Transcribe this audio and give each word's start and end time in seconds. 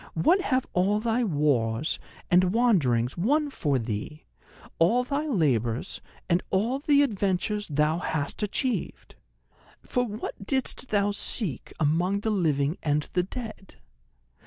What 0.15 0.41
have 0.41 0.65
all 0.73 0.99
thy 0.99 1.23
wars 1.23 1.99
and 2.31 2.45
wanderings 2.55 3.15
won 3.19 3.51
for 3.51 3.77
thee, 3.77 4.25
all 4.79 5.03
thy 5.03 5.27
labours, 5.27 6.01
and 6.27 6.41
all 6.49 6.79
the 6.79 7.03
adventures 7.03 7.67
thou 7.67 7.99
hast 7.99 8.41
achieved? 8.41 9.13
For 9.83 10.03
what 10.03 10.43
didst 10.47 10.89
thou 10.89 11.11
seek 11.11 11.71
among 11.79 12.21
the 12.21 12.31
living 12.31 12.79
and 12.81 13.07
the 13.13 13.21
dead? 13.21 13.75